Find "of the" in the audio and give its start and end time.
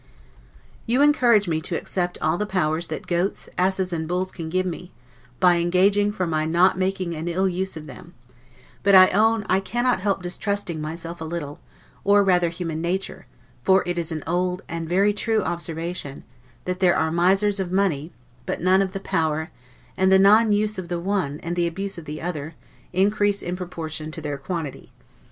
20.79-20.99, 21.99-22.23